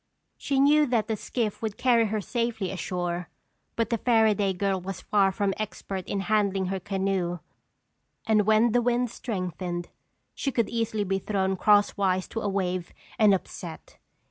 She 0.35 0.59
knew 0.59 0.87
that 0.87 1.07
the 1.07 1.15
skiff 1.15 1.61
would 1.61 1.77
carry 1.77 2.07
her 2.07 2.21
safely 2.21 2.71
ashore 2.71 3.29
but 3.75 3.91
the 3.91 3.99
Fairaday 3.99 4.51
girl 4.57 4.81
was 4.81 4.99
far 5.01 5.31
from 5.31 5.53
expert 5.57 6.07
in 6.07 6.21
handling 6.21 6.69
her 6.73 6.79
canoe 6.79 7.37
and 8.25 8.47
when 8.47 8.71
the 8.71 8.81
wind 8.81 9.11
strengthened, 9.11 9.89
she 10.33 10.51
could 10.51 10.69
easily 10.69 11.03
be 11.03 11.19
thrown 11.19 11.55
crosswise 11.55 12.27
to 12.29 12.39
a 12.41 12.49
wave 12.49 12.93
and 13.19 13.31
upset. 13.31 13.99